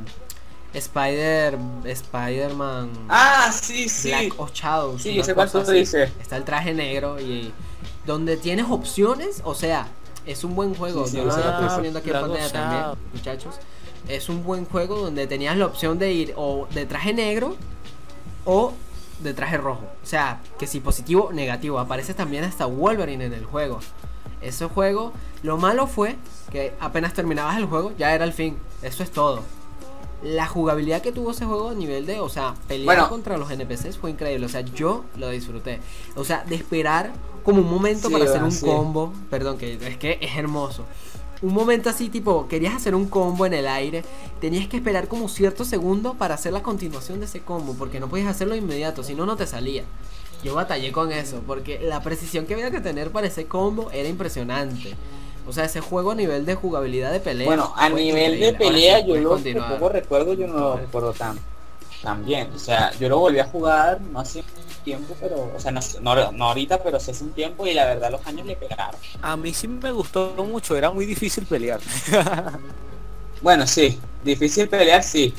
Spider 0.74 1.58
Spider-Man 1.84 2.90
Ah, 3.08 3.50
sí, 3.52 3.88
sí. 3.88 4.08
Black 4.08 4.40
of 4.40 4.52
Shadows. 4.52 5.02
Sí, 5.02 5.18
ese 5.18 5.34
cuánto 5.34 5.62
dice. 5.64 6.10
Está 6.20 6.36
el 6.36 6.44
traje 6.44 6.72
negro 6.72 7.20
y 7.20 7.52
donde 8.06 8.36
tienes 8.36 8.66
opciones, 8.68 9.42
o 9.44 9.54
sea, 9.54 9.86
es 10.26 10.44
un 10.44 10.54
buen 10.54 10.74
juego. 10.74 11.06
Yo 11.06 11.24
lo 11.24 11.30
estoy 11.30 11.68
poniendo 11.74 11.98
aquí 11.98 12.10
en 12.10 12.20
pantalla 12.20 12.50
también, 12.50 12.84
muchachos. 13.12 13.56
Es 14.08 14.28
un 14.28 14.42
buen 14.42 14.64
juego 14.64 14.98
donde 14.98 15.26
tenías 15.26 15.56
la 15.56 15.66
opción 15.66 15.98
de 15.98 16.12
ir 16.12 16.34
o 16.36 16.66
de 16.72 16.86
traje 16.86 17.12
negro 17.12 17.56
o 18.44 18.72
de 19.20 19.34
traje 19.34 19.56
rojo. 19.56 19.84
O 20.02 20.06
sea, 20.06 20.40
que 20.58 20.66
si 20.66 20.80
positivo, 20.80 21.30
negativo. 21.32 21.78
Aparece 21.78 22.14
también 22.14 22.44
hasta 22.44 22.66
Wolverine 22.66 23.26
en 23.26 23.34
el 23.34 23.44
juego. 23.44 23.78
Ese 24.40 24.66
juego, 24.66 25.12
lo 25.44 25.56
malo 25.56 25.86
fue 25.86 26.16
que 26.50 26.74
apenas 26.80 27.14
terminabas 27.14 27.58
el 27.58 27.66
juego, 27.66 27.92
ya 27.96 28.12
era 28.12 28.24
el 28.24 28.32
fin. 28.32 28.58
Eso 28.82 29.04
es 29.04 29.12
todo 29.12 29.42
la 30.22 30.46
jugabilidad 30.46 31.02
que 31.02 31.12
tuvo 31.12 31.32
ese 31.32 31.44
juego 31.44 31.70
a 31.70 31.74
nivel 31.74 32.06
de, 32.06 32.20
o 32.20 32.28
sea, 32.28 32.54
pelear 32.68 33.08
contra 33.08 33.36
los 33.36 33.50
NPCs 33.50 33.98
fue 33.98 34.10
increíble. 34.10 34.46
O 34.46 34.48
sea, 34.48 34.60
yo 34.60 35.04
lo 35.16 35.28
disfruté. 35.30 35.80
O 36.16 36.24
sea, 36.24 36.44
de 36.44 36.54
esperar 36.54 37.12
como 37.42 37.60
un 37.60 37.70
momento 37.70 38.10
para 38.10 38.24
hacer 38.24 38.42
un 38.42 38.56
combo. 38.56 39.12
Perdón, 39.30 39.58
que 39.58 39.74
es 39.74 39.96
que 39.96 40.18
es 40.20 40.36
hermoso. 40.36 40.84
un 41.42 41.52
momento 41.52 41.90
así, 41.90 42.08
tipo, 42.08 42.46
querías 42.46 42.74
hacer 42.74 42.94
un 42.94 43.08
combo 43.08 43.46
en 43.46 43.54
el 43.54 43.66
aire, 43.66 44.04
tenías 44.40 44.68
que 44.68 44.76
esperar 44.76 45.08
como 45.08 45.28
cierto 45.28 45.64
segundo 45.64 46.14
para 46.14 46.34
hacer 46.34 46.52
la 46.52 46.62
continuación 46.62 47.18
de 47.18 47.26
ese 47.26 47.40
combo, 47.40 47.74
porque 47.74 47.98
no 47.98 48.08
podías 48.08 48.28
hacerlo 48.28 48.54
inmediato, 48.54 49.02
si 49.02 49.14
no, 49.14 49.26
no 49.26 49.36
te 49.36 49.46
salía. 49.46 49.82
Yo 50.44 50.54
batallé 50.54 50.92
con 50.92 51.10
eso, 51.12 51.42
porque 51.46 51.80
la 51.80 52.00
precisión 52.02 52.46
que 52.46 52.54
había 52.54 52.70
que 52.70 52.80
tener 52.80 53.10
para 53.10 53.26
ese 53.26 53.46
combo 53.46 53.90
era 53.90 54.08
impresionante. 54.08 54.94
O 55.46 55.52
sea, 55.52 55.64
ese 55.64 55.80
juego 55.80 56.12
a 56.12 56.14
nivel 56.14 56.46
de 56.46 56.54
jugabilidad 56.54 57.12
de 57.12 57.20
pelea. 57.20 57.46
Bueno, 57.46 57.72
a 57.76 57.88
nivel 57.88 58.38
de 58.38 58.52
pelea, 58.52 59.00
yo 59.00 59.16
lo 59.16 59.38
poco 59.68 59.88
recuerdo, 59.88 60.34
yo 60.34 60.46
no 60.46 60.54
lo 60.54 60.76
recuerdo 60.76 61.12
tan, 61.12 61.38
tan 62.02 62.24
bien. 62.24 62.50
O 62.54 62.58
sea, 62.58 62.92
yo 62.98 63.08
lo 63.08 63.18
volví 63.18 63.38
a 63.38 63.46
jugar 63.46 64.00
no 64.00 64.20
hace 64.20 64.44
tiempo, 64.84 65.16
pero, 65.20 65.50
o 65.54 65.60
sea, 65.60 65.72
no, 65.72 66.32
no, 66.32 66.44
ahorita, 66.44 66.82
pero 66.82 66.96
hace 66.96 67.12
un 67.22 67.32
tiempo 67.32 67.66
y 67.66 67.74
la 67.74 67.86
verdad 67.86 68.10
los 68.10 68.26
años 68.26 68.46
le 68.46 68.56
pegaron. 68.56 69.00
A 69.20 69.36
mí 69.36 69.52
sí 69.54 69.68
me 69.68 69.92
gustó 69.92 70.34
mucho, 70.48 70.76
era 70.76 70.90
muy 70.90 71.06
difícil 71.06 71.46
pelear. 71.46 71.80
bueno, 73.42 73.66
sí, 73.66 73.98
difícil 74.24 74.68
pelear, 74.68 75.02
sí. 75.02 75.34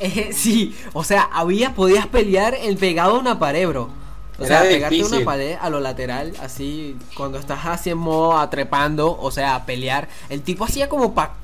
Eh, 0.00 0.30
sí, 0.32 0.76
o 0.92 1.04
sea, 1.04 1.22
había, 1.32 1.74
podías 1.74 2.06
pelear 2.06 2.54
el 2.54 2.76
pegado 2.76 3.16
a 3.16 3.18
una 3.18 3.38
pared, 3.38 3.68
bro. 3.68 3.90
O 4.40 4.46
sea, 4.46 4.62
pegarte 4.62 5.04
una 5.04 5.24
pared 5.24 5.56
a 5.60 5.68
lo 5.68 5.80
lateral, 5.80 6.32
así, 6.40 6.96
cuando 7.16 7.38
estás 7.38 7.66
así 7.66 7.90
en 7.90 7.98
modo 7.98 8.38
atrepando, 8.38 9.18
o 9.20 9.30
sea, 9.32 9.56
a 9.56 9.66
pelear. 9.66 10.08
El 10.28 10.42
tipo 10.42 10.64
hacía 10.64 10.88
como 10.88 11.12
pa 11.12 11.34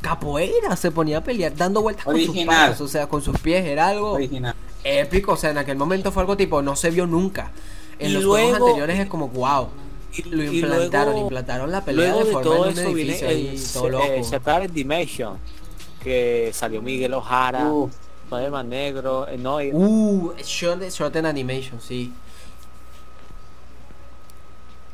capoeira, 0.00 0.74
se 0.74 0.90
ponía 0.90 1.18
a 1.18 1.20
pelear, 1.22 1.54
dando 1.54 1.80
vueltas 1.80 2.04
con 2.04 2.20
sus 2.20 2.36
pasos, 2.44 2.80
o 2.80 2.88
sea, 2.88 3.06
con 3.06 3.22
sus 3.22 3.38
pies, 3.38 3.64
era 3.64 3.88
algo 3.88 4.18
épico, 4.82 5.32
o 5.32 5.36
sea, 5.36 5.50
en 5.50 5.58
aquel 5.58 5.76
momento 5.76 6.10
fue 6.10 6.22
algo 6.22 6.36
tipo, 6.36 6.60
no 6.60 6.74
se 6.74 6.90
vio 6.90 7.06
nunca. 7.06 7.52
En 8.00 8.14
los 8.14 8.24
juegos 8.24 8.56
anteriores 8.56 8.98
es 8.98 9.06
como, 9.06 9.28
wow. 9.28 9.68
lo 10.30 10.44
implantaron, 10.44 11.18
implantaron 11.18 11.70
la 11.70 11.84
pelea 11.84 12.14
de, 12.14 12.24
forma 12.24 12.42
todo 12.42 12.68
en 12.68 12.78
un 12.78 12.96
edificio 12.96 13.28
ahí, 13.28 13.62
todo 13.72 13.88
loco. 13.90 14.04
Eh, 14.06 14.68
Dimension, 14.72 15.38
que 16.02 16.50
salió 16.52 16.82
Miguel 16.82 17.14
Ojara, 17.14 17.66
uh. 17.66 17.88
Spider-Man 18.24 18.68
Negro, 18.68 19.28
eh, 19.28 19.38
no, 19.38 19.58
uh, 19.58 20.32
short, 20.42 20.82
short 20.90 21.14
en 21.14 21.26
Animation, 21.26 21.80
sí. 21.80 22.12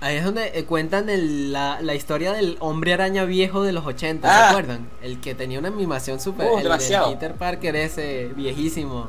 Ahí 0.00 0.17
es 0.17 0.25
donde 0.25 0.50
eh, 0.55 0.65
cuentan 0.65 1.07
la, 1.53 1.81
la, 1.81 1.95
historia 1.95 2.33
del 2.33 2.59
hombre 2.61 2.93
araña 2.93 3.25
viejo 3.25 3.62
de 3.62 3.73
los 3.73 3.87
80, 3.87 4.29
¿se 4.29 4.35
ah. 4.35 4.50
acuerdan? 4.50 4.88
El 5.00 5.21
que 5.21 5.35
tenía 5.35 5.59
una 5.59 5.69
animación 5.69 6.21
super... 6.21 6.49
Uh, 6.49 6.59
el 6.59 6.69
Peter 6.69 7.35
Parker 7.35 7.75
ese, 7.76 8.31
viejísimo. 8.37 9.09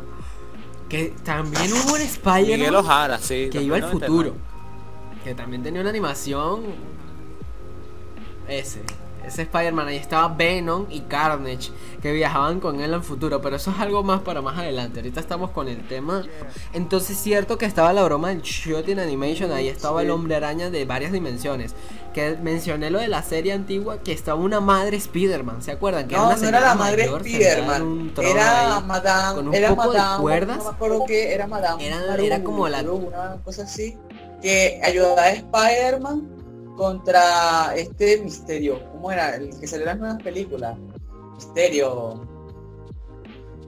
Que 0.88 1.13
también 1.25 1.74
hubo 1.74 1.96
un 1.96 2.01
Spider-Man 2.01 3.20
sí, 3.20 3.50
que 3.51 3.62
iba 3.62 3.75
al 3.75 3.84
futuro. 3.84 4.36
Que 5.25 5.36
también 5.36 5.62
tenía 5.62 5.82
una 5.82 5.89
animación... 5.89 6.63
Ese. 8.48 8.82
Ese 9.27 9.41
Spider-Man, 9.41 9.89
ahí 9.89 9.98
estaba 9.98 10.29
Venom 10.29 10.86
y 10.89 11.01
Carnage, 11.01 11.72
que 12.01 12.13
viajaban 12.13 12.62
con 12.62 12.79
él 12.79 12.93
al 12.93 13.03
futuro, 13.03 13.41
pero 13.41 13.57
eso 13.57 13.72
es 13.72 13.79
algo 13.79 14.01
más 14.01 14.22
para 14.22 14.41
más 14.41 14.57
adelante. 14.57 15.00
Ahorita 15.00 15.19
estamos 15.19 15.51
con 15.51 15.67
el 15.67 15.86
tema. 15.86 16.24
Entonces, 16.74 17.17
cierto 17.17 17.57
que 17.57 17.65
estaba 17.65 17.91
la 17.91 18.03
broma 18.03 18.29
del 18.29 18.41
Shooting 18.41 19.00
Animation, 19.00 19.51
ahí 19.51 19.67
estaba 19.67 20.01
el 20.01 20.12
hombre 20.12 20.36
araña 20.36 20.69
de 20.69 20.86
varias 20.86 21.12
dimensiones. 21.12 21.75
Que 22.13 22.38
mencioné 22.41 22.89
lo 22.89 23.00
de 23.00 23.10
la 23.10 23.22
serie 23.22 23.51
antigua, 23.51 24.01
que 24.01 24.13
estaba 24.13 24.39
una 24.39 24.62
madre 24.62 24.96
Spider-Man, 24.98 25.62
¿se 25.62 25.72
acuerdan? 25.72 26.07
Que 26.07 26.15
no, 26.15 26.36
no 26.36 26.48
era 26.48 26.62
la 26.62 26.75
madre 26.75 27.03
Spider-Man, 27.03 28.13
era 28.17 28.79
Madame, 28.79 29.36
con 29.36 29.48
un 29.50 29.53
era 29.53 29.75
poco 29.75 29.91
de 29.91 30.00
cuerdas. 30.22 30.57
No 30.57 30.63
me 30.63 30.69
acuerdo 30.69 31.05
que 31.05 31.34
era 31.34 31.48
Madame. 31.48 31.86
Era, 31.86 32.15
era 32.15 32.43
como 32.43 32.67
la. 32.69 32.81
Una 32.81 33.38
cosa 33.43 33.63
así, 33.63 33.98
que 34.41 34.79
ayudaba 34.84 35.24
a 35.24 35.31
Spider-Man 35.31 36.37
contra 36.77 37.74
este 37.75 38.22
misterio. 38.22 38.79
¿Cómo 38.91 39.12
era? 39.12 39.36
El 39.36 39.60
que 39.60 39.67
salió 39.67 39.84
en 39.84 39.89
las 39.89 39.98
nuevas 39.98 40.24
películas. 40.24 40.77
Misterio. 41.36 42.25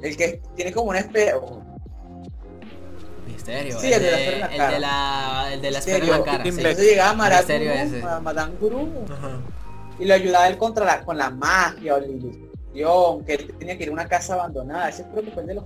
El 0.02 0.16
que 0.16 0.42
tiene 0.56 0.72
como 0.72 0.92
un 0.92 0.96
espejo. 0.96 1.62
Misterio. 3.28 3.80
Sí, 3.80 3.92
el, 3.92 4.02
de, 4.02 4.12
la 4.12 4.18
esfera 4.18 4.36
en 4.36 4.42
la 4.42 4.48
cara. 4.50 4.68
El 4.68 4.74
de 4.74 4.80
la, 4.80 5.54
el 5.54 5.62
de 5.62 5.72
la 5.72 5.80
esfera 5.80 6.06
en 6.06 6.12
la 6.12 6.24
cara. 6.24 6.44
Sí. 6.44 6.50
Entonces 6.50 6.80
llegaba 6.80 7.12
a 8.16 8.20
Madame 8.22 8.56
Guru. 8.62 8.88
Y 10.00 10.06
lo 10.06 10.14
ayudaba 10.14 10.48
él 10.48 10.58
contra 10.58 10.86
la, 10.86 11.04
con 11.04 11.18
la 11.18 11.30
magia 11.30 11.96
o 11.96 12.00
la 12.00 12.08
ilusión. 12.08 13.26
Que 13.26 13.34
él 13.34 13.54
tenía 13.60 13.78
que 13.78 13.84
ir 13.84 13.90
a 13.90 13.94
una 13.94 14.08
casa 14.08 14.36
abandonada. 14.36 14.88
Ese 14.88 15.04
creo 15.12 15.26
que 15.26 15.32
fue 15.32 15.42
el 15.42 15.48
de 15.50 15.56
los 15.56 15.66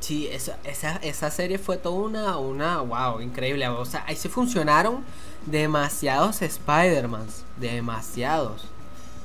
Sí, 0.00 0.28
esa, 0.28 0.58
esa, 0.64 0.96
esa 0.96 1.30
serie 1.30 1.58
fue 1.58 1.78
toda 1.78 1.96
una, 1.96 2.38
una, 2.38 2.80
wow, 2.80 3.20
increíble. 3.20 3.66
O 3.68 3.84
sea, 3.84 4.04
ahí 4.06 4.16
se 4.16 4.28
funcionaron 4.28 5.04
demasiados 5.46 6.42
Spider-Mans, 6.42 7.44
demasiados. 7.56 8.64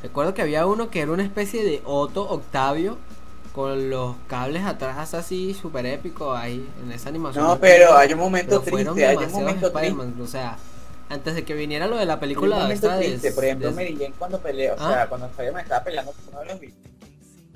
Recuerdo 0.01 0.33
que 0.33 0.41
había 0.41 0.65
uno 0.65 0.89
que 0.89 1.01
era 1.01 1.11
una 1.11 1.23
especie 1.23 1.63
de 1.63 1.81
Otto 1.85 2.27
Octavio 2.27 2.97
con 3.53 3.89
los 3.89 4.15
cables 4.27 4.63
atrás 4.63 5.13
así 5.13 5.53
súper 5.53 5.85
épico 5.85 6.33
ahí 6.33 6.67
en 6.81 6.91
esa 6.91 7.09
animación. 7.09 7.45
No, 7.45 7.59
pero 7.59 7.95
hay 7.95 8.13
un 8.13 8.19
momento 8.19 8.61
triste, 8.61 9.05
hay 9.05 9.17
un 9.17 9.31
momento 9.31 9.71
triste. 9.71 10.21
O 10.21 10.27
sea, 10.27 10.57
antes 11.09 11.35
de 11.35 11.43
que 11.43 11.53
viniera 11.53 11.87
lo 11.87 11.97
de 11.97 12.05
la 12.05 12.19
película. 12.19 12.59
momento 12.59 12.89
triste, 12.97 13.31
por 13.33 13.43
ejemplo, 13.43 13.71
Mary 13.71 13.95
Jane 13.99 14.13
cuando 14.17 14.39
peleó, 14.39 14.73
o 14.73 14.77
¿Ah? 14.79 14.93
sea, 14.93 15.07
cuando 15.07 15.27
Spider-Man 15.27 15.63
estaba 15.63 15.83
peleando 15.83 16.13
con 16.13 16.33
uno 16.33 16.39
de 16.39 16.45
los 16.45 16.59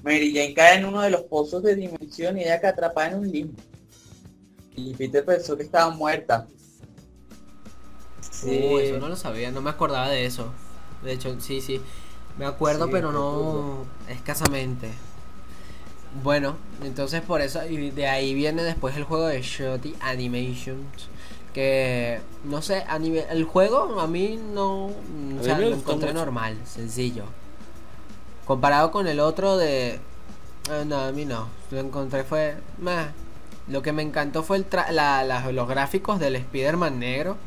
Mary 0.05 0.31
Jane 0.31 0.53
cae 0.53 0.77
en 0.77 0.85
uno 0.85 1.01
de 1.01 1.09
los 1.09 1.23
pozos 1.23 1.63
de 1.63 1.75
dimensión 1.75 2.37
y 2.37 2.43
ella 2.43 2.61
que 2.61 2.67
atrapada 2.67 3.09
en 3.09 3.15
un 3.15 3.31
limbo. 3.31 3.59
Y 4.75 4.93
Peter 4.93 5.25
pensó 5.25 5.57
que 5.57 5.63
estaba 5.63 5.89
muerta. 5.89 6.47
Sí. 8.21 8.55
eso 8.55 8.99
no 8.99 9.09
lo 9.09 9.15
sabía, 9.15 9.49
no 9.49 9.61
me 9.61 9.71
acordaba 9.71 10.07
de 10.09 10.25
eso. 10.25 10.53
De 11.03 11.13
hecho, 11.13 11.35
sí, 11.41 11.59
sí. 11.59 11.81
Me 12.37 12.45
acuerdo, 12.45 12.87
pero 12.91 13.11
no 13.11 13.85
escasamente. 14.07 14.91
Bueno, 16.21 16.55
entonces 16.83 17.21
por 17.21 17.41
eso, 17.41 17.65
y 17.65 17.89
de 17.89 18.07
ahí 18.07 18.35
viene 18.35 18.63
después 18.63 18.95
el 18.95 19.05
juego 19.05 19.25
de 19.25 19.41
Shotty 19.41 19.95
Animations. 20.01 21.09
Que, 21.51 22.19
no 22.43 22.61
sé, 22.61 22.83
a 22.87 22.99
nivel, 22.99 23.25
el 23.31 23.45
juego 23.45 23.99
a 23.99 24.07
mí 24.07 24.37
no, 24.53 24.87
o 24.87 25.43
sea, 25.43 25.57
lo 25.57 25.67
encontré 25.67 26.13
normal, 26.13 26.57
sencillo. 26.65 27.23
Comparado 28.45 28.91
con 28.91 29.07
el 29.07 29.19
otro 29.19 29.57
de... 29.57 29.99
Eh, 30.69 30.85
no, 30.85 30.99
a 30.99 31.11
mí 31.11 31.25
no. 31.25 31.47
Lo 31.71 31.79
encontré 31.79 32.23
fue... 32.23 32.55
Lo 33.67 33.81
que 33.81 33.91
me 33.91 34.03
encantó 34.03 34.43
fue 34.43 34.57
el 34.57 34.65
los 35.55 35.67
gráficos 35.67 36.19
del 36.19 36.35
Spider-Man 36.35 36.99
negro. 36.99 37.37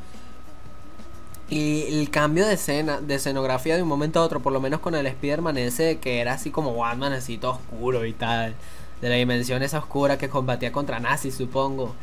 Y 1.49 1.85
el 1.85 2.11
cambio 2.11 2.47
de 2.47 2.55
escena, 2.55 3.00
de 3.00 3.14
escenografía 3.14 3.76
de 3.76 3.83
un 3.83 3.88
momento 3.88 4.21
a 4.21 4.25
otro, 4.25 4.40
por 4.40 4.52
lo 4.52 4.61
menos 4.61 4.81
con 4.81 4.95
el 4.95 5.07
Spider-Man 5.07 5.57
ese 5.57 5.99
que 5.99 6.21
era 6.21 6.35
así 6.35 6.50
como 6.50 6.76
Batman, 6.76 7.12
así 7.12 7.38
todo 7.38 7.52
oscuro 7.52 8.05
y 8.05 8.12
tal. 8.12 8.55
De 9.00 9.09
la 9.09 9.14
dimensión 9.14 9.62
esa 9.62 9.78
oscura 9.78 10.19
que 10.19 10.28
combatía 10.28 10.73
contra 10.73 11.00
nazis, 11.00 11.37
supongo. 11.37 11.95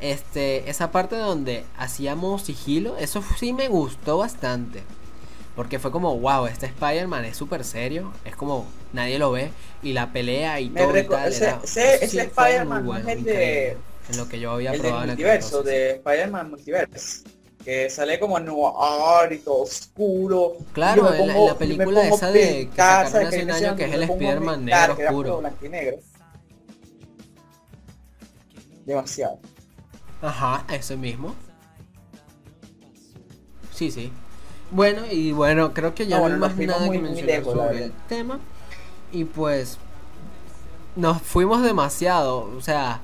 Este, 0.00 0.68
esa 0.68 0.92
parte 0.92 1.16
donde 1.16 1.64
hacíamos 1.78 2.42
sigilo, 2.42 2.96
eso 2.98 3.24
sí 3.38 3.52
me 3.52 3.68
gustó 3.68 4.18
bastante. 4.18 4.82
Porque 5.54 5.78
fue 5.78 5.90
como, 5.90 6.18
wow, 6.18 6.46
este 6.46 6.66
Spider-Man 6.66 7.24
es 7.26 7.36
súper 7.36 7.64
serio. 7.64 8.12
Es 8.24 8.34
como, 8.36 8.66
nadie 8.92 9.18
lo 9.18 9.32
ve. 9.32 9.50
Y 9.82 9.92
la 9.92 10.12
pelea 10.12 10.60
y 10.60 10.70
todo. 10.70 10.96
Y 10.96 11.02
tal, 11.04 11.28
ese, 11.28 11.54
ese, 12.02 12.22
Spider-Man 12.22 12.88
es 12.98 13.06
el 13.08 13.24
de. 13.24 13.76
En 14.08 14.16
lo 14.16 14.28
que 14.28 14.40
yo 14.40 14.52
había 14.52 14.72
probado 14.72 14.96
en 14.96 15.02
el 15.02 15.08
multiverso, 15.08 15.62
de 15.62 15.90
Spider-Man 15.92 16.50
Multiverse. 16.50 17.24
Que 17.64 17.88
sale 17.88 18.18
como 18.18 18.40
noir 18.40 19.32
y 19.32 19.38
todo 19.38 19.62
oscuro. 19.62 20.56
Claro, 20.72 21.14
en, 21.14 21.46
la, 21.46 21.54
película 21.56 22.08
esa 22.08 22.32
de 22.32 22.68
que 22.68 22.76
sacaron 22.76 23.26
hace 23.26 23.44
un 23.44 23.50
año 23.52 23.76
que 23.76 23.84
es 23.84 23.94
el 23.94 24.02
Spider-Man 24.02 24.64
negro 24.64 24.94
oscuro. 24.94 25.42
negro. 25.70 25.98
Demasiado. 28.84 29.38
Ajá, 30.20 30.64
ese 30.72 30.96
mismo. 30.96 31.36
Sí, 33.72 33.92
sí. 33.92 34.12
Bueno, 34.72 35.02
y 35.10 35.32
bueno, 35.32 35.74
creo 35.74 35.94
que 35.94 36.06
ya 36.06 36.18
no, 36.18 36.26
hay 36.26 36.32
más 36.32 36.56
nada 36.56 36.90
que 36.90 36.98
mencionar 36.98 37.44
sobre 37.44 37.84
el 37.84 37.92
tema. 38.08 38.40
Y 39.12 39.24
pues 39.24 39.78
nos 40.96 41.20
fuimos 41.20 41.62
demasiado, 41.62 42.50
o 42.56 42.60
sea, 42.62 43.00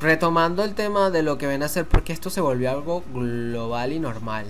retomando 0.00 0.62
el 0.62 0.74
tema 0.74 1.10
de 1.10 1.24
lo 1.24 1.36
que 1.36 1.48
ven 1.48 1.64
a 1.64 1.68
ser 1.68 1.84
porque 1.84 2.12
esto 2.12 2.30
se 2.30 2.40
volvió 2.40 2.70
algo 2.70 3.02
global 3.12 3.92
y 3.92 3.98
normal. 3.98 4.46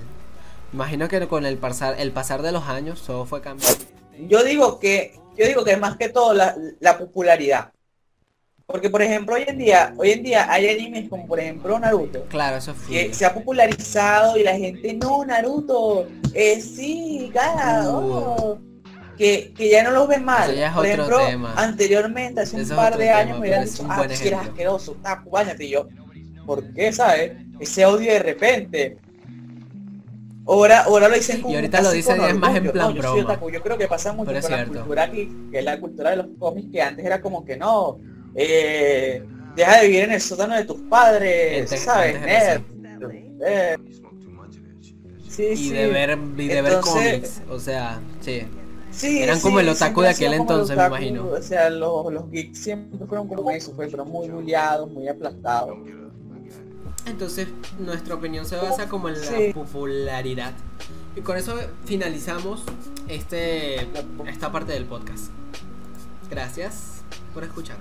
Imagino 0.74 1.08
que 1.08 1.26
con 1.26 1.46
el 1.46 1.56
pasar, 1.56 1.98
el 1.98 2.12
pasar 2.12 2.42
de 2.42 2.52
los 2.52 2.64
años 2.64 3.02
todo 3.02 3.24
fue 3.24 3.40
cambiando. 3.40 3.84
Yo 4.28 4.44
digo 4.44 4.78
que, 4.78 5.18
yo 5.34 5.46
digo 5.46 5.64
que 5.64 5.72
es 5.72 5.80
más 5.80 5.96
que 5.96 6.10
todo 6.10 6.34
la, 6.34 6.54
la 6.80 6.98
popularidad. 6.98 7.72
Porque 8.70 8.90
por 8.90 9.00
ejemplo 9.00 9.34
hoy 9.34 9.44
en 9.46 9.56
día, 9.56 9.94
hoy 9.96 10.10
en 10.10 10.22
día 10.22 10.52
hay 10.52 10.68
animes 10.68 11.08
como 11.08 11.26
por 11.26 11.40
ejemplo 11.40 11.78
Naruto. 11.78 12.26
Claro, 12.28 12.58
eso 12.58 12.74
fue. 12.74 12.94
Que 12.94 13.14
se 13.14 13.24
ha 13.24 13.32
popularizado 13.32 14.36
y 14.36 14.42
la 14.42 14.54
gente, 14.54 14.92
no, 14.92 15.24
Naruto, 15.24 16.06
eh, 16.34 16.60
sí, 16.60 17.30
cara, 17.32 17.88
oh". 17.88 18.58
que, 19.16 19.54
que, 19.56 19.70
ya 19.70 19.82
no 19.82 19.92
los 19.92 20.06
ven 20.06 20.22
mal. 20.22 20.54
por 20.74 20.84
ejemplo, 20.84 21.18
anteriormente, 21.56 22.42
hace 22.42 22.60
un 22.60 22.68
par 22.68 22.98
de 22.98 23.08
años, 23.08 23.38
me 23.38 23.46
hubieran 23.46 23.64
dicho, 23.64 23.86
ah, 23.88 24.06
si 24.10 24.26
eres 24.26 24.40
asqueroso, 24.40 24.98
taco, 25.02 25.30
bañate. 25.30 25.64
Y 25.64 25.70
yo, 25.70 25.88
¿por 26.44 26.62
qué, 26.74 26.92
sabes? 26.92 27.38
Ese 27.58 27.86
odio 27.86 28.12
de 28.12 28.18
repente. 28.18 28.98
Ahora, 30.46 30.80
ahora 30.80 31.08
lo 31.08 31.14
dicen 31.14 31.40
como 31.40 31.54
Y 31.54 31.56
ahorita 31.56 31.80
lo 31.80 31.90
dicen 31.90 32.20
es 32.20 32.34
más 32.34 32.54
en 32.54 32.70
plan 32.70 32.94
broma. 32.94 33.40
Yo, 33.50 33.62
creo 33.62 33.78
que 33.78 33.88
pasa 33.88 34.12
mucho 34.12 34.30
con 34.30 34.50
la 34.50 34.66
cultura 34.66 35.10
que, 35.10 35.30
es 35.52 35.64
la 35.64 35.80
cultura 35.80 36.10
de 36.10 36.16
los 36.16 36.26
cómics, 36.38 36.68
que 36.70 36.82
antes 36.82 37.06
era 37.06 37.22
como 37.22 37.46
que 37.46 37.56
no, 37.56 37.98
eh, 38.40 39.24
deja 39.56 39.80
de 39.80 39.86
vivir 39.88 40.04
en 40.04 40.12
el 40.12 40.20
sótano 40.20 40.54
de 40.54 40.64
tus 40.64 40.80
padres, 40.82 41.70
¿sabes? 41.70 42.20
Nerd, 42.20 42.62
sí, 45.28 45.42
y 45.42 45.70
de 45.70 45.88
ver, 45.88 46.18
y 46.36 46.46
de 46.46 46.62
ver 46.62 46.80
cómics, 46.80 47.42
o 47.50 47.58
sea, 47.58 48.00
sí. 48.20 48.42
Sí, 48.90 49.22
Eran 49.22 49.38
como 49.40 49.60
el 49.60 49.68
otaku 49.68 50.00
de 50.02 50.08
aquel 50.08 50.34
entonces, 50.34 50.76
me 50.76 50.86
imagino. 50.86 51.26
O 51.26 51.42
sea, 51.42 51.68
los, 51.68 52.12
los 52.12 52.30
geeks 52.30 52.58
siempre 52.58 53.06
fueron 53.06 53.28
como 53.28 53.50
eso, 53.50 53.72
fue, 53.74 53.88
pero 53.88 54.04
muy 54.04 54.28
bulliados, 54.28 54.90
muy 54.90 55.08
aplastados. 55.08 55.76
Entonces, 57.06 57.48
nuestra 57.78 58.14
opinión 58.14 58.46
se 58.46 58.56
basa 58.56 58.88
como 58.88 59.08
en 59.08 59.20
la 59.20 59.54
popularidad. 59.54 60.52
Y 61.16 61.20
con 61.20 61.36
eso 61.36 61.56
finalizamos 61.84 62.62
este 63.08 63.88
esta 64.26 64.52
parte 64.52 64.72
del 64.72 64.84
podcast. 64.84 65.32
Gracias 66.30 67.02
por 67.34 67.44
escuchar. 67.44 67.76